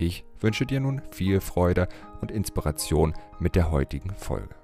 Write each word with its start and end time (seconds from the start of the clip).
Ich 0.00 0.24
wünsche 0.38 0.64
dir 0.64 0.78
nun 0.78 1.02
viel 1.10 1.40
Freude 1.40 1.88
und 2.20 2.30
Inspiration 2.30 3.14
mit 3.40 3.56
der 3.56 3.72
heutigen 3.72 4.14
Folge. 4.14 4.54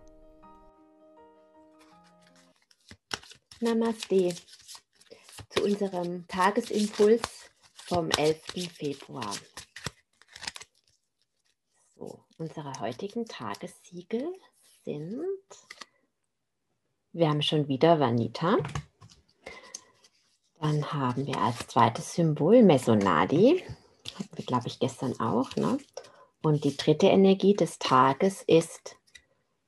Namaste 3.59 4.33
zu 5.51 5.65
unserem 5.65 6.27
Tagesimpuls 6.29 7.51
vom 7.75 8.11
11. 8.11 8.43
Februar. 8.73 9.35
So, 11.97 12.25
unsere 12.39 12.73
heutigen 12.79 13.27
Tagessiegel 13.27 14.33
sind, 14.85 15.25
wir 17.13 17.29
haben 17.29 17.43
schon 17.43 17.67
wieder 17.67 17.99
Vanita, 17.99 18.59
dann 20.61 20.93
haben 20.93 21.27
wir 21.27 21.39
als 21.39 21.67
zweites 21.67 22.15
Symbol 22.15 22.63
Mesonadi. 22.63 23.65
Hatten 24.15 24.37
wir, 24.37 24.45
glaube 24.45 24.69
ich, 24.69 24.79
gestern 24.79 25.19
auch. 25.21 25.55
Ne? 25.57 25.79
Und 26.43 26.65
die 26.65 26.77
dritte 26.77 27.07
Energie 27.07 27.55
des 27.55 27.79
Tages 27.79 28.43
ist 28.47 28.97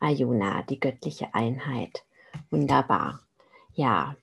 Ayuna, 0.00 0.62
die 0.62 0.80
göttliche 0.80 1.34
Einheit. 1.34 2.04
Wunderbar. 2.50 3.20
Ja, 3.74 4.16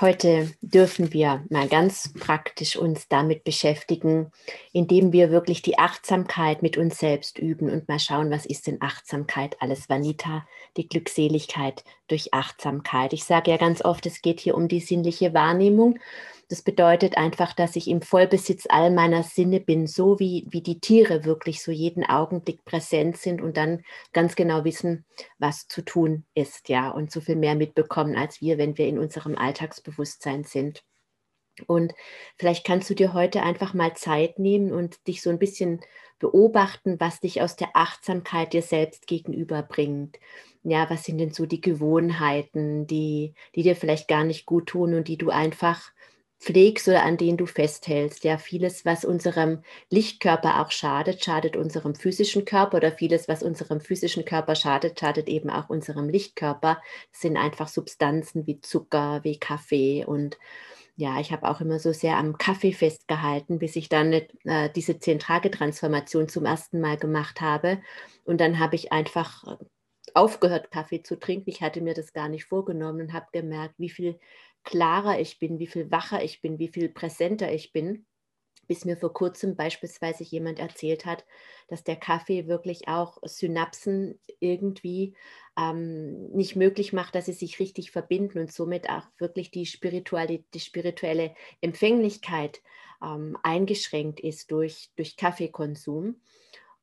Heute 0.00 0.54
dürfen 0.60 1.12
wir 1.12 1.44
mal 1.50 1.66
ganz 1.68 2.12
praktisch 2.14 2.76
uns 2.76 3.08
damit 3.08 3.42
beschäftigen, 3.42 4.30
indem 4.72 5.12
wir 5.12 5.30
wirklich 5.30 5.62
die 5.62 5.78
Achtsamkeit 5.78 6.62
mit 6.62 6.76
uns 6.76 6.98
selbst 6.98 7.38
üben 7.38 7.68
und 7.68 7.88
mal 7.88 7.98
schauen, 7.98 8.30
was 8.30 8.46
ist 8.46 8.68
denn 8.68 8.80
Achtsamkeit 8.80 9.56
alles, 9.60 9.88
Vanita, 9.88 10.46
die 10.76 10.88
Glückseligkeit 10.88 11.82
durch 12.08 12.34
Achtsamkeit. 12.34 13.12
Ich 13.12 13.24
sage 13.24 13.50
ja 13.50 13.56
ganz 13.56 13.84
oft, 13.84 14.06
es 14.06 14.22
geht 14.22 14.40
hier 14.40 14.56
um 14.56 14.68
die 14.68 14.80
sinnliche 14.80 15.34
Wahrnehmung 15.34 15.98
das 16.48 16.62
bedeutet 16.62 17.18
einfach, 17.18 17.52
dass 17.52 17.76
ich 17.76 17.88
im 17.88 18.00
Vollbesitz 18.00 18.66
all 18.70 18.90
meiner 18.90 19.22
Sinne 19.22 19.60
bin, 19.60 19.86
so 19.86 20.18
wie, 20.18 20.46
wie 20.48 20.62
die 20.62 20.80
Tiere 20.80 21.24
wirklich 21.24 21.62
so 21.62 21.70
jeden 21.70 22.04
Augenblick 22.04 22.64
präsent 22.64 23.18
sind 23.18 23.42
und 23.42 23.58
dann 23.58 23.82
ganz 24.14 24.34
genau 24.34 24.64
wissen, 24.64 25.04
was 25.38 25.68
zu 25.68 25.82
tun 25.82 26.24
ist, 26.34 26.70
ja, 26.70 26.90
und 26.90 27.12
so 27.12 27.20
viel 27.20 27.36
mehr 27.36 27.54
mitbekommen 27.54 28.16
als 28.16 28.40
wir, 28.40 28.56
wenn 28.56 28.78
wir 28.78 28.88
in 28.88 28.98
unserem 28.98 29.36
Alltagsbewusstsein 29.36 30.44
sind. 30.44 30.82
Und 31.66 31.92
vielleicht 32.36 32.64
kannst 32.64 32.88
du 32.88 32.94
dir 32.94 33.12
heute 33.12 33.42
einfach 33.42 33.74
mal 33.74 33.94
Zeit 33.94 34.38
nehmen 34.38 34.72
und 34.72 35.06
dich 35.06 35.20
so 35.20 35.28
ein 35.28 35.40
bisschen 35.40 35.80
beobachten, 36.18 36.98
was 36.98 37.20
dich 37.20 37.42
aus 37.42 37.56
der 37.56 37.70
Achtsamkeit 37.74 38.54
dir 38.54 38.62
selbst 38.62 39.06
gegenüber 39.06 39.62
bringt. 39.62 40.18
Ja, 40.62 40.90
was 40.90 41.04
sind 41.04 41.18
denn 41.18 41.32
so 41.32 41.46
die 41.46 41.60
Gewohnheiten, 41.60 42.86
die, 42.86 43.34
die 43.54 43.62
dir 43.62 43.76
vielleicht 43.76 44.08
gar 44.08 44.24
nicht 44.24 44.44
gut 44.46 44.66
tun 44.68 44.94
und 44.94 45.08
die 45.08 45.16
du 45.16 45.30
einfach 45.30 45.92
pflegst 46.40 46.86
oder 46.88 47.04
an 47.04 47.16
denen 47.16 47.36
du 47.36 47.46
festhältst. 47.46 48.24
Ja, 48.24 48.38
vieles, 48.38 48.84
was 48.84 49.04
unserem 49.04 49.62
Lichtkörper 49.90 50.60
auch 50.60 50.70
schadet, 50.70 51.24
schadet 51.24 51.56
unserem 51.56 51.94
physischen 51.94 52.44
Körper 52.44 52.76
oder 52.78 52.92
vieles, 52.92 53.28
was 53.28 53.42
unserem 53.42 53.80
physischen 53.80 54.24
Körper 54.24 54.54
schadet, 54.54 55.00
schadet 55.00 55.28
eben 55.28 55.50
auch 55.50 55.68
unserem 55.68 56.08
Lichtkörper. 56.08 56.80
Das 57.12 57.20
sind 57.20 57.36
einfach 57.36 57.68
Substanzen 57.68 58.46
wie 58.46 58.60
Zucker, 58.60 59.20
wie 59.24 59.38
Kaffee 59.38 60.04
und 60.04 60.38
ja, 60.96 61.20
ich 61.20 61.30
habe 61.30 61.48
auch 61.48 61.60
immer 61.60 61.78
so 61.78 61.92
sehr 61.92 62.16
am 62.16 62.38
Kaffee 62.38 62.72
festgehalten, 62.72 63.60
bis 63.60 63.76
ich 63.76 63.88
dann 63.88 64.12
äh, 64.12 64.68
diese 64.74 64.98
Zehn-Tage-Transformation 64.98 66.28
zum 66.28 66.44
ersten 66.44 66.80
Mal 66.80 66.96
gemacht 66.96 67.40
habe. 67.40 67.80
Und 68.24 68.40
dann 68.40 68.58
habe 68.58 68.74
ich 68.74 68.90
einfach 68.90 69.44
aufgehört, 70.18 70.70
Kaffee 70.70 71.02
zu 71.02 71.18
trinken. 71.18 71.48
Ich 71.50 71.62
hatte 71.62 71.80
mir 71.80 71.94
das 71.94 72.12
gar 72.12 72.28
nicht 72.28 72.44
vorgenommen 72.44 73.00
und 73.02 73.12
habe 73.12 73.26
gemerkt, 73.32 73.74
wie 73.78 73.90
viel 73.90 74.18
klarer 74.64 75.20
ich 75.20 75.38
bin, 75.38 75.58
wie 75.58 75.66
viel 75.66 75.90
wacher 75.90 76.22
ich 76.22 76.42
bin, 76.42 76.58
wie 76.58 76.68
viel 76.68 76.88
präsenter 76.88 77.52
ich 77.52 77.72
bin. 77.72 78.06
Bis 78.66 78.84
mir 78.84 78.98
vor 78.98 79.14
kurzem 79.14 79.56
beispielsweise 79.56 80.24
jemand 80.24 80.58
erzählt 80.58 81.06
hat, 81.06 81.24
dass 81.68 81.84
der 81.84 81.96
Kaffee 81.96 82.48
wirklich 82.48 82.86
auch 82.86 83.16
Synapsen 83.22 84.20
irgendwie 84.40 85.16
ähm, 85.58 86.28
nicht 86.32 86.54
möglich 86.54 86.92
macht, 86.92 87.14
dass 87.14 87.26
sie 87.26 87.32
sich 87.32 87.60
richtig 87.60 87.92
verbinden 87.92 88.40
und 88.40 88.52
somit 88.52 88.90
auch 88.90 89.06
wirklich 89.18 89.50
die, 89.50 89.64
Spiritualität, 89.64 90.44
die 90.52 90.60
spirituelle 90.60 91.34
Empfänglichkeit 91.62 92.60
ähm, 93.02 93.38
eingeschränkt 93.42 94.20
ist 94.20 94.50
durch, 94.50 94.90
durch 94.96 95.16
Kaffeekonsum. 95.16 96.20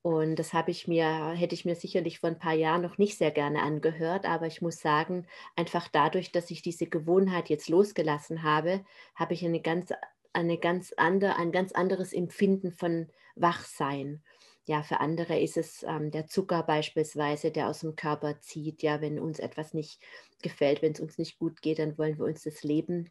Und 0.06 0.36
das 0.36 0.54
habe 0.54 0.70
ich 0.70 0.88
mir, 0.88 1.32
hätte 1.32 1.56
ich 1.56 1.66
mir 1.66 1.74
sicherlich 1.74 2.20
vor 2.20 2.30
ein 2.30 2.38
paar 2.38 2.54
Jahren 2.54 2.84
noch 2.84 3.00
nicht 3.00 3.18
sehr 3.18 3.32
gerne 3.32 3.64
angehört, 3.64 4.28
aber 4.28 4.46
ich 4.46 4.62
muss 4.62 4.78
sagen, 4.78 5.26
einfach 5.56 5.88
dadurch, 5.88 6.32
dass 6.32 6.52
ich 6.52 6.62
diese 6.62 6.86
Gewohnheit 6.86 7.50
jetzt 7.50 7.70
losgelassen 7.70 8.44
habe, 8.44 8.86
habe 9.16 9.34
ich 9.34 9.44
eine 9.44 9.62
ganz, 9.62 9.92
eine 10.32 10.60
ganz 10.60 10.94
andere, 10.96 11.38
ein 11.38 11.52
ganz 11.52 11.72
anderes 11.72 12.14
Empfinden 12.14 12.72
von 12.72 13.08
Wachsein. 13.34 14.22
Ja, 14.68 14.84
für 14.84 15.00
andere 15.00 15.40
ist 15.40 15.58
es 15.58 15.82
ähm, 15.82 16.12
der 16.12 16.28
Zucker 16.28 16.62
beispielsweise, 16.62 17.50
der 17.50 17.68
aus 17.68 17.80
dem 17.80 17.96
Körper 17.96 18.40
zieht. 18.42 18.84
Ja, 18.84 19.02
wenn 19.02 19.20
uns 19.20 19.40
etwas 19.40 19.74
nicht 19.74 20.04
gefällt, 20.44 20.84
wenn 20.84 20.92
es 20.92 21.00
uns 21.00 21.18
nicht 21.18 21.40
gut 21.40 21.64
geht, 21.64 21.80
dann 21.80 21.98
wollen 21.98 22.20
wir 22.20 22.26
uns 22.26 22.44
das 22.44 22.62
Leben 22.62 23.10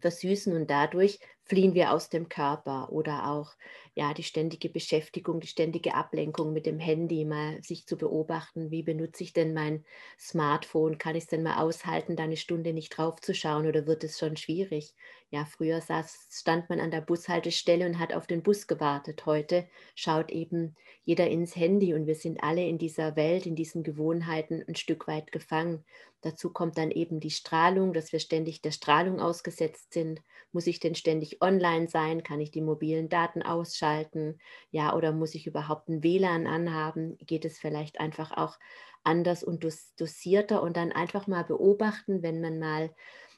versüßen 0.00 0.52
und 0.56 0.68
dadurch 0.70 1.20
fliehen 1.46 1.74
wir 1.74 1.92
aus 1.92 2.08
dem 2.10 2.28
Körper 2.28 2.90
oder 2.92 3.30
auch 3.30 3.52
ja 3.94 4.12
die 4.14 4.22
ständige 4.22 4.68
Beschäftigung, 4.68 5.40
die 5.40 5.46
ständige 5.46 5.94
Ablenkung 5.94 6.52
mit 6.52 6.66
dem 6.66 6.78
Handy, 6.78 7.24
mal 7.24 7.62
sich 7.62 7.86
zu 7.86 7.96
beobachten, 7.96 8.70
wie 8.70 8.82
benutze 8.82 9.22
ich 9.22 9.32
denn 9.32 9.54
mein 9.54 9.84
Smartphone, 10.18 10.98
kann 10.98 11.16
ich 11.16 11.24
es 11.24 11.28
denn 11.28 11.42
mal 11.42 11.58
aushalten, 11.62 12.16
da 12.16 12.24
eine 12.24 12.36
Stunde 12.36 12.72
nicht 12.72 12.90
drauf 12.96 13.20
zu 13.20 13.34
schauen 13.34 13.66
oder 13.66 13.86
wird 13.86 14.04
es 14.04 14.18
schon 14.18 14.36
schwierig? 14.36 14.94
Ja, 15.30 15.44
früher 15.44 15.80
saß, 15.80 16.28
stand 16.30 16.68
man 16.68 16.80
an 16.80 16.90
der 16.90 17.00
Bushaltestelle 17.00 17.86
und 17.86 17.98
hat 17.98 18.12
auf 18.12 18.26
den 18.26 18.42
Bus 18.42 18.66
gewartet. 18.66 19.26
Heute 19.26 19.68
schaut 19.94 20.30
eben 20.30 20.76
jeder 21.04 21.28
ins 21.28 21.56
Handy 21.56 21.94
und 21.94 22.06
wir 22.06 22.14
sind 22.14 22.42
alle 22.42 22.66
in 22.66 22.78
dieser 22.78 23.16
Welt, 23.16 23.46
in 23.46 23.56
diesen 23.56 23.82
Gewohnheiten 23.82 24.64
ein 24.66 24.74
Stück 24.76 25.06
weit 25.08 25.32
gefangen. 25.32 25.84
Dazu 26.22 26.52
kommt 26.52 26.78
dann 26.78 26.90
eben 26.90 27.20
die 27.20 27.30
Strahlung, 27.30 27.92
dass 27.92 28.12
wir 28.12 28.20
ständig 28.20 28.62
der 28.62 28.70
Strahlung 28.72 29.20
ausgesetzt 29.20 29.92
sind. 29.92 30.20
Muss 30.52 30.66
ich 30.66 30.80
denn 30.80 30.94
ständig 30.94 31.42
online 31.42 31.88
sein? 31.88 32.22
Kann 32.22 32.40
ich 32.40 32.50
die 32.50 32.62
mobilen 32.62 33.08
Daten 33.08 33.42
ausschalten? 33.42 34.38
Ja, 34.70 34.94
oder 34.96 35.12
muss 35.12 35.34
ich 35.34 35.46
überhaupt 35.46 35.88
ein 35.88 36.02
WLAN 36.02 36.46
anhaben? 36.46 37.16
Geht 37.18 37.44
es 37.44 37.58
vielleicht 37.58 38.00
einfach 38.00 38.32
auch 38.36 38.58
anders 39.04 39.44
und 39.44 39.64
dos 39.64 39.94
dosierter 39.96 40.62
und 40.62 40.76
dann 40.76 40.92
einfach 40.92 41.26
mal 41.26 41.44
beobachten, 41.44 42.22
wenn 42.22 42.40
man 42.40 42.58
mal 42.58 42.94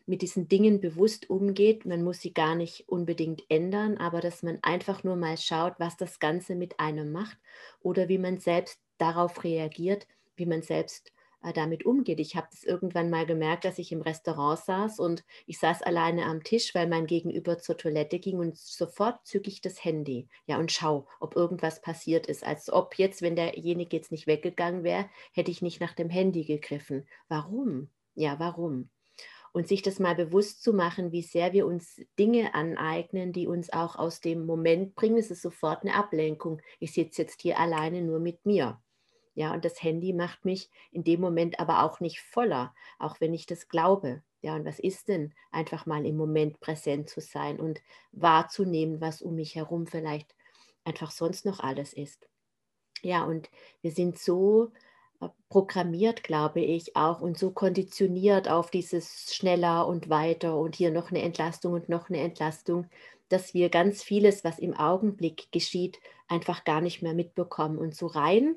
mit 0.07 0.23
diesen 0.23 0.49
Dingen 0.49 0.81
bewusst 0.81 1.29
umgeht. 1.29 1.85
Man 1.85 2.03
muss 2.03 2.21
sie 2.21 2.33
gar 2.33 2.55
nicht 2.55 2.89
unbedingt 2.89 3.43
ändern, 3.49 3.99
aber 3.99 4.21
dass 4.21 4.43
man 4.43 4.59
einfach 4.63 5.05
nur 5.05 5.17
mal 5.17 5.37
schaut, 5.37 5.75
was 5.79 5.97
das 5.97 6.19
Ganze 6.19 6.55
mit 6.55 6.81
einem 6.81 7.13
macht 7.13 7.39
oder 7.81 8.09
wie 8.09 8.19
man 8.19 8.39
selbst 8.39 8.81
darauf 8.97 9.45
reagiert, 9.45 10.07
wie 10.37 10.47
man 10.47 10.63
selbst 10.63 11.13
damit 11.55 11.87
umgeht. 11.87 12.21
Ich 12.21 12.37
habe 12.37 12.49
das 12.51 12.65
irgendwann 12.65 13.11
mal 13.11 13.27
gemerkt, 13.27 13.65
dass 13.65 13.79
ich 13.79 13.93
im 13.93 14.03
Restaurant 14.03 14.59
saß 14.59 14.99
und 14.99 15.25
ich 15.47 15.59
saß 15.59 15.83
alleine 15.83 16.27
am 16.27 16.43
Tisch, 16.43 16.75
weil 16.75 16.89
mein 16.89 17.07
Gegenüber 17.07 17.59
zur 17.59 17.77
Toilette 17.77 18.19
ging 18.19 18.39
und 18.39 18.57
sofort 18.57 19.27
zücke 19.27 19.49
ich 19.49 19.61
das 19.61 19.85
Handy, 19.85 20.29
ja 20.47 20.59
und 20.59 20.73
schau, 20.73 21.07
ob 21.21 21.37
irgendwas 21.37 21.81
passiert 21.81 22.27
ist, 22.27 22.45
als 22.45 22.71
ob 22.71 22.97
jetzt, 22.97 23.23
wenn 23.23 23.37
derjenige 23.37 23.97
jetzt 23.97 24.13
nicht 24.13 24.27
weggegangen 24.27 24.85
wäre, 24.85 25.09
hätte 25.33 25.51
ich 25.51 25.63
nicht 25.63 25.81
nach 25.81 25.95
dem 25.95 26.11
Handy 26.11 26.45
gegriffen. 26.45 27.07
Warum? 27.29 27.91
Ja, 28.15 28.39
warum? 28.39 28.91
und 29.53 29.67
sich 29.67 29.83
das 29.83 29.99
mal 29.99 30.15
bewusst 30.15 30.63
zu 30.63 30.73
machen, 30.73 31.13
wie 31.13 31.23
sehr 31.23 31.53
wir 31.53 31.67
uns 31.67 32.01
Dinge 32.19 32.55
aneignen, 32.55 33.33
die 33.33 33.47
uns 33.47 33.73
auch 33.73 33.97
aus 33.97 34.21
dem 34.21 34.47
Moment 34.47 34.95
bringen. 34.95 35.19
Es 35.19 35.31
ist 35.31 35.43
sofort 35.43 35.83
eine 35.83 35.95
Ablenkung. 35.95 36.61
Ich 36.79 36.93
sitze 36.93 37.23
jetzt 37.23 37.41
hier 37.41 37.59
alleine 37.59 38.03
nur 38.03 38.21
mit 38.21 38.45
mir. 38.47 38.81
Ja, 39.39 39.55
und 39.55 39.65
das 39.65 39.81
Handy 39.85 40.13
macht 40.13 40.45
mich 40.45 40.69
in 40.91 41.05
dem 41.05 41.21
Moment 41.21 41.61
aber 41.61 41.85
auch 41.85 42.01
nicht 42.01 42.21
voller, 42.21 42.75
auch 42.99 43.21
wenn 43.21 43.33
ich 43.33 43.47
das 43.47 43.69
glaube. 43.69 44.21
Ja, 44.43 44.57
und 44.57 44.65
was 44.65 44.81
ist 44.81 45.07
denn 45.07 45.33
einfach 45.53 45.87
mal 45.87 46.05
im 46.05 46.17
Moment 46.17 46.59
präsent 46.59 47.09
zu 47.09 47.21
sein 47.21 47.61
und 47.61 47.81
wahrzunehmen, 48.11 49.01
was 49.01 49.23
um 49.23 49.37
mich 49.37 49.55
herum 49.55 49.87
vielleicht 49.87 50.35
einfach 50.83 51.13
sonst 51.13 51.47
noch 51.47 51.61
alles 51.61 51.93
ist. 51.93 52.27
Ja, 53.03 53.23
und 53.23 53.49
wir 53.81 53.93
sind 53.93 54.19
so 54.19 54.73
programmiert, 55.49 56.25
glaube 56.25 56.61
ich, 56.61 56.97
auch 56.97 57.21
und 57.21 57.39
so 57.39 57.53
konditioniert 57.53 58.49
auf 58.49 58.73
dieses 58.73 59.33
schneller 59.33 59.87
und 59.87 60.09
weiter 60.09 60.59
und 60.59 60.75
hier 60.75 60.91
noch 60.91 61.11
eine 61.11 61.23
Entlastung 61.23 61.75
und 61.75 61.89
noch 61.89 62.09
eine 62.09 62.19
Entlastung, 62.19 62.89
dass 63.29 63.55
wir 63.55 63.69
ganz 63.69 64.03
vieles, 64.03 64.43
was 64.43 64.59
im 64.59 64.75
Augenblick 64.75 65.53
geschieht, 65.53 66.01
einfach 66.27 66.65
gar 66.65 66.81
nicht 66.81 67.03
mehr 67.03 67.15
mitbekommen. 67.15 67.79
Und 67.79 67.95
so 67.95 68.09
rein 68.09 68.57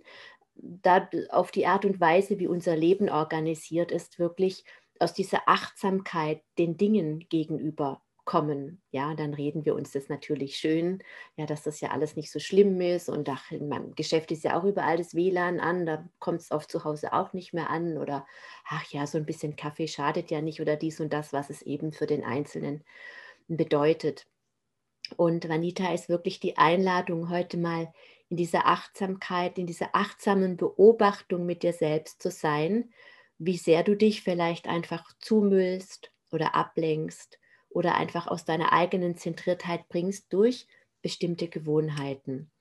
da, 0.61 1.09
auf 1.29 1.51
die 1.51 1.65
Art 1.67 1.85
und 1.85 1.99
Weise, 1.99 2.39
wie 2.39 2.47
unser 2.47 2.75
Leben 2.75 3.09
organisiert 3.09 3.91
ist, 3.91 4.19
wirklich 4.19 4.63
aus 4.99 5.13
dieser 5.13 5.47
Achtsamkeit 5.47 6.41
den 6.57 6.77
Dingen 6.77 7.27
gegenüber 7.29 8.01
kommen. 8.23 8.81
Ja, 8.91 9.15
dann 9.15 9.33
reden 9.33 9.65
wir 9.65 9.75
uns 9.75 9.91
das 9.91 10.07
natürlich 10.07 10.57
schön, 10.57 11.03
ja, 11.37 11.45
dass 11.45 11.63
das 11.63 11.81
ja 11.81 11.89
alles 11.89 12.15
nicht 12.15 12.31
so 12.31 12.39
schlimm 12.39 12.79
ist 12.79 13.09
und 13.09 13.27
ach, 13.29 13.51
in 13.51 13.67
meinem 13.67 13.95
Geschäft 13.95 14.31
ist 14.31 14.43
ja 14.43 14.59
auch 14.59 14.63
überall 14.63 14.97
das 14.97 15.15
WLAN 15.15 15.59
an, 15.59 15.85
da 15.85 16.07
kommt 16.19 16.41
es 16.41 16.51
oft 16.51 16.69
zu 16.71 16.83
Hause 16.83 17.13
auch 17.13 17.33
nicht 17.33 17.53
mehr 17.53 17.69
an 17.69 17.97
oder 17.97 18.27
ach 18.69 18.85
ja, 18.91 19.07
so 19.07 19.17
ein 19.17 19.25
bisschen 19.25 19.55
Kaffee 19.55 19.87
schadet 19.87 20.29
ja 20.31 20.41
nicht 20.41 20.61
oder 20.61 20.75
dies 20.75 20.99
und 20.99 21.11
das, 21.13 21.33
was 21.33 21.49
es 21.49 21.61
eben 21.63 21.93
für 21.93 22.05
den 22.05 22.23
Einzelnen 22.23 22.83
bedeutet. 23.47 24.27
Und 25.17 25.47
Vanita 25.49 25.93
ist 25.93 26.09
wirklich 26.09 26.39
die 26.39 26.57
Einladung, 26.57 27.29
heute 27.29 27.57
mal 27.57 27.91
in 28.29 28.37
dieser 28.37 28.65
Achtsamkeit, 28.67 29.57
in 29.57 29.67
dieser 29.67 29.89
achtsamen 29.93 30.57
Beobachtung 30.57 31.45
mit 31.45 31.63
dir 31.63 31.73
selbst 31.73 32.21
zu 32.21 32.31
sein, 32.31 32.91
wie 33.37 33.57
sehr 33.57 33.83
du 33.83 33.95
dich 33.95 34.21
vielleicht 34.23 34.67
einfach 34.67 35.11
zumüllst 35.19 36.11
oder 36.31 36.55
ablenkst 36.55 37.39
oder 37.69 37.95
einfach 37.95 38.27
aus 38.27 38.45
deiner 38.45 38.71
eigenen 38.73 39.17
Zentriertheit 39.17 39.87
bringst 39.89 40.31
durch 40.31 40.67
bestimmte 41.01 41.47
Gewohnheiten. 41.47 42.51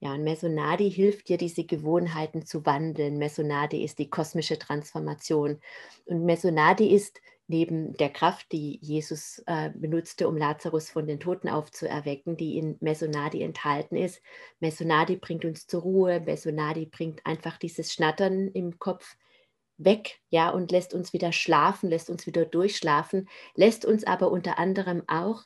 Ja, 0.00 0.14
und 0.14 0.24
Mesonadi 0.24 0.90
hilft 0.90 1.28
dir, 1.28 1.36
diese 1.36 1.64
Gewohnheiten 1.64 2.44
zu 2.44 2.64
wandeln. 2.66 3.18
Mesonadi 3.18 3.84
ist 3.84 3.98
die 3.98 4.10
kosmische 4.10 4.58
Transformation. 4.58 5.60
Und 6.06 6.24
Mesonadi 6.24 6.88
ist 6.92 7.20
neben 7.50 7.94
der 7.94 8.10
Kraft, 8.10 8.52
die 8.52 8.78
Jesus 8.80 9.42
äh, 9.46 9.70
benutzte, 9.74 10.28
um 10.28 10.36
Lazarus 10.36 10.88
von 10.88 11.08
den 11.08 11.18
Toten 11.18 11.48
aufzuerwecken, 11.48 12.36
die 12.36 12.56
in 12.56 12.76
Mesonadi 12.80 13.42
enthalten 13.42 13.96
ist. 13.96 14.22
Mesonadi 14.60 15.16
bringt 15.16 15.44
uns 15.44 15.66
zur 15.66 15.82
Ruhe. 15.82 16.20
Mesonadi 16.20 16.86
bringt 16.86 17.26
einfach 17.26 17.58
dieses 17.58 17.92
Schnattern 17.92 18.48
im 18.48 18.78
Kopf 18.78 19.16
weg, 19.78 20.20
ja, 20.28 20.50
und 20.50 20.70
lässt 20.70 20.94
uns 20.94 21.12
wieder 21.12 21.32
schlafen, 21.32 21.90
lässt 21.90 22.08
uns 22.08 22.26
wieder 22.26 22.44
durchschlafen, 22.44 23.28
lässt 23.56 23.84
uns 23.84 24.04
aber 24.04 24.30
unter 24.30 24.58
anderem 24.58 25.02
auch 25.08 25.42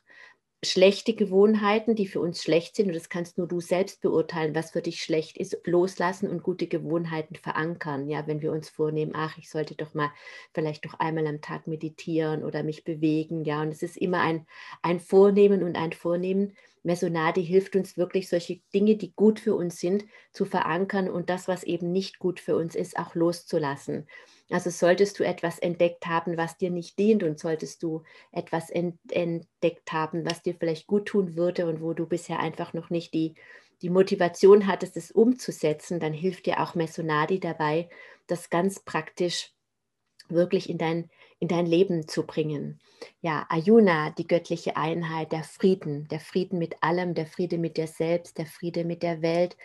schlechte 0.64 1.14
Gewohnheiten, 1.14 1.94
die 1.94 2.06
für 2.06 2.20
uns 2.20 2.42
schlecht 2.42 2.76
sind, 2.76 2.88
und 2.88 2.94
das 2.94 3.08
kannst 3.08 3.38
nur 3.38 3.46
du 3.46 3.60
selbst 3.60 4.00
beurteilen, 4.00 4.54
was 4.54 4.72
für 4.72 4.82
dich 4.82 5.02
schlecht 5.02 5.36
ist, 5.36 5.58
loslassen 5.64 6.28
und 6.28 6.42
gute 6.42 6.66
Gewohnheiten 6.66 7.36
verankern. 7.36 8.08
Ja, 8.08 8.26
wenn 8.26 8.42
wir 8.42 8.52
uns 8.52 8.68
vornehmen, 8.68 9.12
ach, 9.14 9.38
ich 9.38 9.50
sollte 9.50 9.74
doch 9.74 9.94
mal 9.94 10.10
vielleicht 10.52 10.84
doch 10.84 10.94
einmal 10.94 11.26
am 11.26 11.40
Tag 11.40 11.66
meditieren 11.66 12.44
oder 12.44 12.62
mich 12.62 12.84
bewegen. 12.84 13.44
Ja, 13.44 13.62
und 13.62 13.68
es 13.68 13.82
ist 13.82 13.96
immer 13.96 14.20
ein, 14.20 14.46
ein 14.82 15.00
Vornehmen 15.00 15.62
und 15.62 15.76
ein 15.76 15.92
Vornehmen. 15.92 16.56
Mesonadi 16.82 17.44
hilft 17.44 17.76
uns 17.76 17.96
wirklich, 17.96 18.28
solche 18.28 18.60
Dinge, 18.74 18.96
die 18.96 19.14
gut 19.14 19.40
für 19.40 19.54
uns 19.54 19.80
sind, 19.80 20.04
zu 20.32 20.44
verankern 20.44 21.08
und 21.08 21.30
das, 21.30 21.48
was 21.48 21.64
eben 21.64 21.92
nicht 21.92 22.18
gut 22.18 22.40
für 22.40 22.56
uns 22.56 22.74
ist, 22.74 22.98
auch 22.98 23.14
loszulassen. 23.14 24.06
Also 24.50 24.70
solltest 24.70 25.18
du 25.18 25.24
etwas 25.24 25.58
entdeckt 25.58 26.06
haben, 26.06 26.36
was 26.36 26.58
dir 26.58 26.70
nicht 26.70 26.98
dient 26.98 27.22
und 27.22 27.38
solltest 27.38 27.82
du 27.82 28.02
etwas 28.30 28.68
entdeckt 28.70 29.92
haben, 29.92 30.24
was 30.26 30.42
dir 30.42 30.54
vielleicht 30.54 30.86
gut 30.86 31.06
tun 31.06 31.34
würde 31.36 31.66
und 31.66 31.80
wo 31.80 31.94
du 31.94 32.06
bisher 32.06 32.40
einfach 32.40 32.74
noch 32.74 32.90
nicht 32.90 33.14
die, 33.14 33.34
die 33.80 33.90
Motivation 33.90 34.66
hattest, 34.66 34.96
es 34.96 35.10
umzusetzen, 35.10 35.98
dann 35.98 36.12
hilft 36.12 36.46
dir 36.46 36.60
auch 36.62 36.74
Mesonadi 36.74 37.40
dabei, 37.40 37.88
das 38.26 38.50
ganz 38.50 38.80
praktisch 38.80 39.52
wirklich 40.28 40.70
in 40.70 40.78
dein, 40.78 41.10
in 41.38 41.48
dein 41.48 41.66
Leben 41.66 42.08
zu 42.08 42.24
bringen. 42.26 42.80
Ja, 43.20 43.46
Ayuna, 43.48 44.10
die 44.10 44.26
göttliche 44.26 44.76
Einheit, 44.76 45.32
der 45.32 45.44
Frieden, 45.44 46.08
der 46.08 46.20
Frieden 46.20 46.58
mit 46.58 46.82
allem, 46.82 47.14
der 47.14 47.26
Friede 47.26 47.58
mit 47.58 47.76
dir 47.76 47.86
selbst, 47.86 48.38
der 48.38 48.46
Friede 48.46 48.84
mit 48.84 49.02
der 49.02 49.22
Welt. 49.22 49.56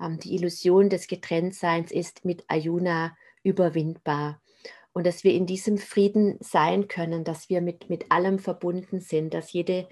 Ähm, 0.00 0.18
die 0.20 0.34
Illusion 0.34 0.88
des 0.88 1.06
Getrenntseins 1.06 1.90
ist 1.90 2.24
mit 2.24 2.44
Ayuna 2.48 3.16
überwindbar. 3.46 4.42
Und 4.92 5.06
dass 5.06 5.24
wir 5.24 5.32
in 5.32 5.46
diesem 5.46 5.78
Frieden 5.78 6.36
sein 6.40 6.88
können, 6.88 7.22
dass 7.22 7.48
wir 7.48 7.60
mit, 7.60 7.88
mit 7.88 8.10
allem 8.10 8.38
verbunden 8.38 9.00
sind, 9.00 9.34
dass 9.34 9.52
jede, 9.52 9.88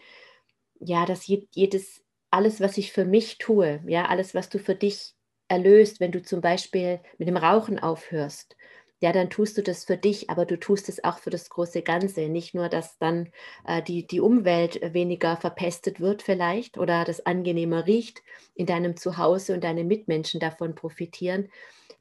ja, 0.81 1.07
dass 1.07 1.27
jedes, 1.27 2.03
alles, 2.31 2.61
was 2.61 2.79
ich 2.79 2.93
für 2.93 3.05
mich 3.05 3.39
tue, 3.39 3.83
ja, 3.87 4.07
alles, 4.07 4.35
was 4.35 4.49
du 4.49 4.59
für 4.59 4.75
dich 4.75 5.15
erlöst, 5.49 6.01
wenn 6.01 6.11
du 6.11 6.23
zum 6.23 6.41
Beispiel 6.41 7.01
mit 7.19 7.29
dem 7.29 7.37
Rauchen 7.37 7.79
aufhörst, 7.79 8.57
ja, 9.01 9.13
dann 9.13 9.29
tust 9.29 9.59
du 9.59 9.63
das 9.63 9.85
für 9.85 9.99
dich, 9.99 10.31
aber 10.31 10.47
du 10.47 10.59
tust 10.59 10.89
es 10.89 11.05
auch 11.05 11.19
für 11.19 11.29
das 11.29 11.51
große 11.51 11.83
Ganze. 11.83 12.31
Nicht 12.31 12.55
nur, 12.55 12.71
dass 12.71 12.97
dann 12.97 13.29
äh, 13.67 13.83
die, 13.83 14.07
die 14.07 14.21
Umwelt 14.21 14.81
weniger 14.95 15.37
verpestet 15.37 16.01
wird 16.01 16.23
vielleicht 16.23 16.79
oder 16.79 17.05
das 17.05 17.27
angenehmer 17.27 17.87
riecht 17.87 18.23
in 18.55 18.65
deinem 18.65 18.97
Zuhause 18.97 19.53
und 19.53 19.63
deine 19.63 19.85
Mitmenschen 19.85 20.41
davon 20.41 20.75
profitieren, 20.75 21.51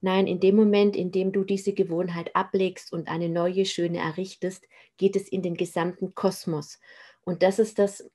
Nein, 0.04 0.28
in 0.28 0.42
dem 0.42 0.58
Moment, 0.58 0.98
in 0.98 1.14
dem 1.14 1.32
du 1.32 1.46
diese 1.46 1.72
Gewohnheit 1.72 2.36
ablegst 2.36 2.92
und 2.92 3.08
eine 3.08 3.30
neue, 3.30 3.66
schöne 3.66 4.00
errichtest, 4.00 4.68
geht 4.98 5.16
es 5.16 5.30
in 5.30 5.42
den 5.42 5.56
gesamten 5.56 6.14
Kosmos. 6.14 6.82
Und 7.24 7.42
das 7.42 7.58
ist 7.58 7.80
das, 7.80 8.12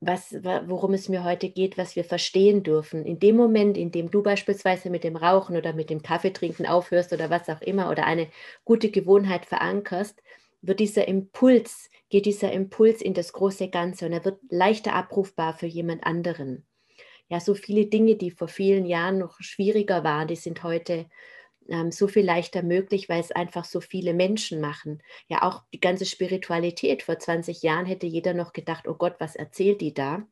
was, 0.00 0.32
worum 0.32 0.94
es 0.94 1.10
mir 1.10 1.24
heute 1.24 1.50
geht, 1.50 1.76
was 1.76 1.96
wir 1.96 2.04
verstehen 2.04 2.62
dürfen. 2.62 3.04
In 3.04 3.18
dem 3.18 3.36
Moment, 3.36 3.76
in 3.76 3.90
dem 3.90 4.10
du 4.10 4.22
beispielsweise 4.22 4.88
mit 4.88 5.04
dem 5.04 5.16
Rauchen 5.16 5.54
oder 5.58 5.74
mit 5.74 5.90
dem 5.90 6.00
Kaffeetrinken 6.00 6.64
aufhörst 6.64 7.12
oder 7.12 7.28
was 7.28 7.50
auch 7.50 7.60
immer 7.60 7.90
oder 7.90 8.06
eine 8.06 8.28
gute 8.64 8.90
Gewohnheit 8.90 9.44
verankerst, 9.44 10.22
wird 10.62 10.80
dieser 10.80 11.08
Impuls, 11.08 11.90
geht 12.08 12.24
dieser 12.24 12.52
Impuls 12.52 13.02
in 13.02 13.12
das 13.12 13.34
große 13.34 13.68
Ganze 13.68 14.06
und 14.06 14.14
er 14.14 14.24
wird 14.24 14.40
leichter 14.48 14.94
abrufbar 14.94 15.52
für 15.52 15.66
jemand 15.66 16.04
anderen 16.04 16.67
ja, 17.28 17.40
so 17.40 17.54
viele 17.54 17.86
Dinge, 17.86 18.16
die 18.16 18.30
vor 18.30 18.48
vielen 18.48 18.86
Jahren 18.86 19.18
noch 19.18 19.36
schwieriger 19.40 20.04
waren, 20.04 20.28
die 20.28 20.36
sind 20.36 20.62
heute 20.62 21.06
ähm, 21.68 21.92
so 21.92 22.08
viel 22.08 22.24
leichter 22.24 22.62
möglich, 22.62 23.08
weil 23.08 23.20
es 23.20 23.32
einfach 23.32 23.64
so 23.64 23.80
viele 23.80 24.14
Menschen 24.14 24.60
machen. 24.60 25.02
Ja, 25.28 25.42
auch 25.42 25.62
die 25.72 25.80
ganze 25.80 26.06
Spiritualität. 26.06 27.02
Vor 27.02 27.18
20 27.18 27.62
Jahren 27.62 27.86
hätte 27.86 28.06
jeder 28.06 28.34
noch 28.34 28.52
gedacht, 28.52 28.88
oh 28.88 28.94
Gott, 28.94 29.16
was 29.18 29.36
erzählt 29.36 29.80
die 29.80 29.94
da? 29.94 30.26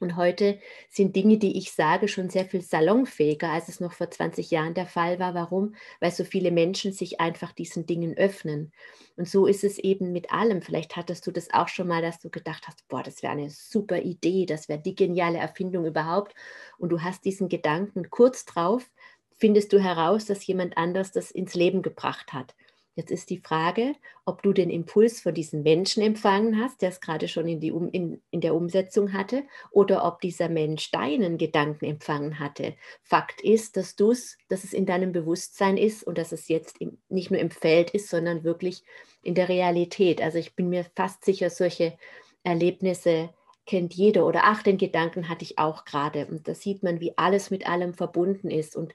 Und 0.00 0.16
heute 0.16 0.58
sind 0.88 1.16
Dinge, 1.16 1.38
die 1.38 1.56
ich 1.58 1.72
sage, 1.72 2.08
schon 2.08 2.30
sehr 2.30 2.44
viel 2.44 2.62
salonfähiger, 2.62 3.50
als 3.50 3.68
es 3.68 3.80
noch 3.80 3.92
vor 3.92 4.10
20 4.10 4.50
Jahren 4.50 4.74
der 4.74 4.86
Fall 4.86 5.18
war. 5.18 5.34
Warum? 5.34 5.74
Weil 6.00 6.10
so 6.10 6.24
viele 6.24 6.50
Menschen 6.50 6.92
sich 6.92 7.20
einfach 7.20 7.52
diesen 7.52 7.86
Dingen 7.86 8.16
öffnen. 8.16 8.72
Und 9.16 9.28
so 9.28 9.46
ist 9.46 9.64
es 9.64 9.78
eben 9.78 10.12
mit 10.12 10.32
allem. 10.32 10.62
Vielleicht 10.62 10.96
hattest 10.96 11.26
du 11.26 11.30
das 11.30 11.52
auch 11.52 11.68
schon 11.68 11.88
mal, 11.88 12.02
dass 12.02 12.18
du 12.18 12.30
gedacht 12.30 12.66
hast, 12.66 12.86
boah, 12.88 13.02
das 13.02 13.22
wäre 13.22 13.32
eine 13.32 13.50
super 13.50 14.00
Idee, 14.00 14.46
das 14.46 14.68
wäre 14.68 14.80
die 14.80 14.94
geniale 14.94 15.38
Erfindung 15.38 15.86
überhaupt. 15.86 16.34
Und 16.78 16.90
du 16.90 17.02
hast 17.02 17.24
diesen 17.24 17.48
Gedanken 17.48 18.10
kurz 18.10 18.44
drauf, 18.44 18.90
findest 19.36 19.72
du 19.72 19.80
heraus, 19.80 20.24
dass 20.26 20.46
jemand 20.46 20.76
anders 20.76 21.12
das 21.12 21.30
ins 21.30 21.54
Leben 21.54 21.82
gebracht 21.82 22.32
hat. 22.32 22.54
Jetzt 22.96 23.10
ist 23.10 23.30
die 23.30 23.38
Frage, 23.38 23.94
ob 24.24 24.42
du 24.42 24.52
den 24.52 24.70
Impuls 24.70 25.20
von 25.20 25.34
diesem 25.34 25.62
Menschen 25.62 26.02
empfangen 26.02 26.60
hast, 26.62 26.80
der 26.80 26.90
es 26.90 27.00
gerade 27.00 27.26
schon 27.26 27.48
in, 27.48 27.58
die 27.58 27.72
um, 27.72 27.90
in, 27.90 28.22
in 28.30 28.40
der 28.40 28.54
Umsetzung 28.54 29.12
hatte, 29.12 29.42
oder 29.72 30.04
ob 30.04 30.20
dieser 30.20 30.48
Mensch 30.48 30.92
deinen 30.92 31.36
Gedanken 31.36 31.86
empfangen 31.86 32.38
hatte. 32.38 32.74
Fakt 33.02 33.40
ist, 33.40 33.76
dass, 33.76 33.96
du's, 33.96 34.38
dass 34.48 34.62
es 34.62 34.72
in 34.72 34.86
deinem 34.86 35.10
Bewusstsein 35.10 35.76
ist 35.76 36.04
und 36.04 36.18
dass 36.18 36.30
es 36.30 36.46
jetzt 36.46 36.80
im, 36.80 36.98
nicht 37.08 37.32
nur 37.32 37.40
im 37.40 37.50
Feld 37.50 37.90
ist, 37.90 38.08
sondern 38.08 38.44
wirklich 38.44 38.84
in 39.22 39.34
der 39.34 39.48
Realität. 39.48 40.22
Also 40.22 40.38
ich 40.38 40.54
bin 40.54 40.68
mir 40.68 40.86
fast 40.94 41.24
sicher, 41.24 41.50
solche 41.50 41.98
Erlebnisse 42.44 43.30
kennt 43.66 43.94
jeder 43.94 44.26
oder 44.26 44.42
ach, 44.44 44.62
den 44.62 44.78
Gedanken 44.78 45.28
hatte 45.28 45.42
ich 45.42 45.58
auch 45.58 45.84
gerade. 45.84 46.26
Und 46.26 46.46
da 46.46 46.54
sieht 46.54 46.82
man, 46.82 47.00
wie 47.00 47.16
alles 47.16 47.50
mit 47.50 47.68
allem 47.68 47.94
verbunden 47.94 48.50
ist. 48.50 48.76
Und 48.76 48.94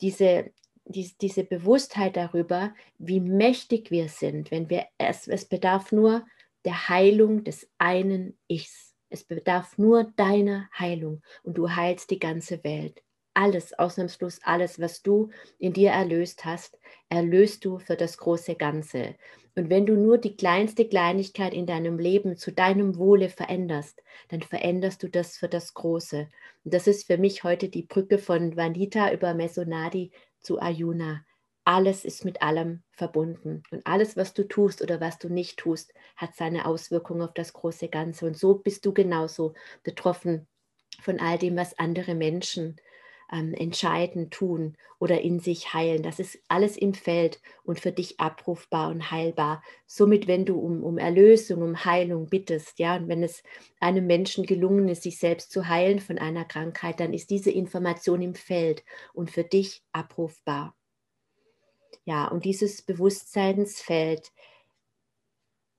diese 0.00 0.50
dies, 0.84 1.16
diese 1.16 1.44
Bewusstheit 1.44 2.16
darüber, 2.16 2.74
wie 2.98 3.20
mächtig 3.20 3.90
wir 3.90 4.08
sind, 4.08 4.50
wenn 4.50 4.70
wir 4.70 4.86
es, 4.98 5.28
es 5.28 5.44
bedarf 5.44 5.92
nur 5.92 6.24
der 6.64 6.88
Heilung 6.88 7.44
des 7.44 7.68
einen 7.78 8.38
Ichs. 8.48 8.94
Es 9.10 9.22
bedarf 9.22 9.78
nur 9.78 10.12
deiner 10.16 10.68
Heilung 10.76 11.22
und 11.44 11.56
du 11.56 11.70
heilst 11.70 12.10
die 12.10 12.18
ganze 12.18 12.64
Welt. 12.64 13.00
Alles, 13.32 13.72
ausnahmslos 13.78 14.40
alles, 14.42 14.80
was 14.80 15.02
du 15.02 15.30
in 15.58 15.72
dir 15.72 15.90
erlöst 15.90 16.44
hast, 16.44 16.78
erlöst 17.08 17.64
du 17.64 17.78
für 17.78 17.96
das 17.96 18.16
große 18.18 18.54
Ganze. 18.54 19.14
Und 19.56 19.70
wenn 19.70 19.86
du 19.86 19.94
nur 19.94 20.18
die 20.18 20.36
kleinste 20.36 20.88
Kleinigkeit 20.88 21.54
in 21.54 21.66
deinem 21.66 21.98
Leben 21.98 22.36
zu 22.36 22.52
deinem 22.52 22.96
Wohle 22.96 23.28
veränderst, 23.28 24.02
dann 24.28 24.42
veränderst 24.42 25.02
du 25.02 25.08
das 25.08 25.36
für 25.36 25.48
das 25.48 25.74
Große. 25.74 26.28
Und 26.64 26.74
das 26.74 26.86
ist 26.88 27.06
für 27.06 27.18
mich 27.18 27.44
heute 27.44 27.68
die 27.68 27.82
Brücke 27.82 28.18
von 28.18 28.56
Vanita 28.56 29.12
über 29.12 29.34
Mesonadi 29.34 30.10
zu 30.44 30.60
Ayuna. 30.60 31.24
Alles 31.64 32.04
ist 32.04 32.24
mit 32.24 32.42
allem 32.42 32.82
verbunden. 32.92 33.62
Und 33.70 33.86
alles, 33.86 34.16
was 34.16 34.34
du 34.34 34.46
tust 34.46 34.82
oder 34.82 35.00
was 35.00 35.18
du 35.18 35.28
nicht 35.28 35.58
tust, 35.58 35.94
hat 36.16 36.34
seine 36.34 36.66
Auswirkungen 36.66 37.22
auf 37.22 37.32
das 37.32 37.52
große 37.54 37.88
Ganze. 37.88 38.26
Und 38.26 38.36
so 38.36 38.54
bist 38.54 38.84
du 38.84 38.92
genauso 38.92 39.54
betroffen 39.82 40.46
von 41.00 41.20
all 41.20 41.38
dem, 41.38 41.56
was 41.56 41.78
andere 41.78 42.14
Menschen 42.14 42.76
ähm, 43.34 43.52
entscheiden, 43.52 44.30
tun 44.30 44.76
oder 45.00 45.20
in 45.20 45.40
sich 45.40 45.74
heilen. 45.74 46.02
Das 46.04 46.20
ist 46.20 46.38
alles 46.48 46.76
im 46.76 46.94
Feld 46.94 47.40
und 47.64 47.80
für 47.80 47.90
dich 47.90 48.20
abrufbar 48.20 48.90
und 48.90 49.10
heilbar. 49.10 49.62
Somit, 49.86 50.28
wenn 50.28 50.44
du 50.44 50.58
um, 50.58 50.84
um 50.84 50.98
Erlösung, 50.98 51.62
um 51.62 51.84
Heilung 51.84 52.26
bittest, 52.26 52.78
ja, 52.78 52.96
und 52.96 53.08
wenn 53.08 53.24
es 53.24 53.42
einem 53.80 54.06
Menschen 54.06 54.46
gelungen 54.46 54.88
ist, 54.88 55.02
sich 55.02 55.18
selbst 55.18 55.50
zu 55.50 55.68
heilen 55.68 55.98
von 55.98 56.18
einer 56.18 56.44
Krankheit, 56.44 57.00
dann 57.00 57.12
ist 57.12 57.30
diese 57.30 57.50
Information 57.50 58.22
im 58.22 58.36
Feld 58.36 58.84
und 59.12 59.32
für 59.32 59.44
dich 59.44 59.82
abrufbar. 59.92 60.76
Ja, 62.04 62.28
und 62.28 62.44
dieses 62.44 62.82
Bewusstseinsfeld 62.82 64.30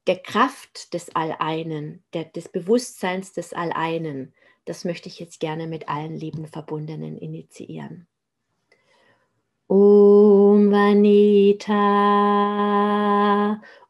der 0.07 0.17
Kraft 0.17 0.93
des 0.93 1.15
Alleinen, 1.15 2.03
der, 2.13 2.25
des 2.25 2.50
Bewusstseins 2.50 3.33
des 3.33 3.53
Alleinen, 3.53 4.33
das 4.65 4.85
möchte 4.85 5.09
ich 5.09 5.19
jetzt 5.19 5.39
gerne 5.39 5.67
mit 5.67 5.89
allen 5.89 6.15
lieben 6.15 6.47
Verbundenen 6.47 7.17
initiieren. 7.17 8.07
Om 9.67 10.71
Vanita, 10.71 11.71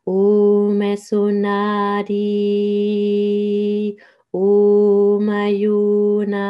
Om 0.05 0.81
Esunadi, 0.81 2.13
Om 4.31 5.29
Ayuna, 5.29 6.41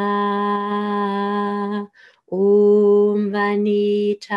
Om 2.28 3.32
Vanita, 3.32 4.36